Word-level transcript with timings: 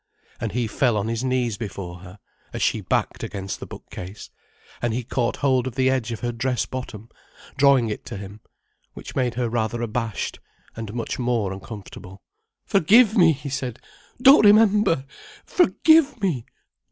And 0.39 0.53
he 0.53 0.65
fell 0.65 0.97
on 0.97 1.09
his 1.09 1.23
knees 1.23 1.59
before 1.59 1.99
her, 1.99 2.17
as 2.53 2.63
she 2.63 2.81
backed 2.81 3.21
against 3.21 3.59
the 3.59 3.67
bookcase, 3.67 4.31
and 4.81 4.95
he 4.95 5.03
caught 5.03 5.35
hold 5.35 5.67
of 5.67 5.75
the 5.75 5.91
edge 5.91 6.11
of 6.11 6.21
her 6.21 6.31
dress 6.31 6.65
bottom, 6.65 7.07
drawing 7.55 7.87
it 7.89 8.03
to 8.05 8.17
him. 8.17 8.41
Which 8.95 9.15
made 9.15 9.35
her 9.35 9.47
rather 9.47 9.79
abashed, 9.83 10.39
and 10.75 10.91
much 10.95 11.19
more 11.19 11.53
uncomfortable. 11.53 12.23
"Forgive 12.65 13.15
me!" 13.15 13.31
he 13.31 13.49
said. 13.49 13.77
"Don't 14.19 14.43
remember! 14.43 15.05
Forgive 15.45 16.19
me! 16.19 16.47